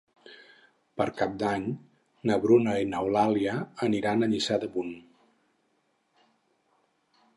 [1.01, 1.67] Per Cap d'Any
[2.29, 3.53] na Bruna i n'Eulàlia
[3.89, 4.93] aniran a Lliçà d'Amunt.